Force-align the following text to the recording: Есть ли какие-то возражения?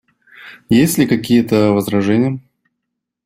Есть 0.69 0.97
ли 0.97 1.05
какие-то 1.05 1.73
возражения? 1.73 2.39